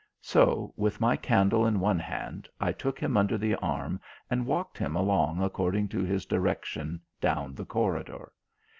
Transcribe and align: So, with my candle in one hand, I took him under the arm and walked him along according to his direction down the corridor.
So, 0.23 0.73
with 0.75 0.99
my 0.99 1.15
candle 1.15 1.63
in 1.67 1.79
one 1.79 1.99
hand, 1.99 2.49
I 2.59 2.71
took 2.71 2.97
him 2.99 3.15
under 3.15 3.37
the 3.37 3.53
arm 3.57 4.01
and 4.31 4.47
walked 4.47 4.79
him 4.79 4.95
along 4.95 5.43
according 5.43 5.89
to 5.89 5.99
his 6.03 6.25
direction 6.25 6.99
down 7.19 7.53
the 7.53 7.65
corridor. 7.65 8.31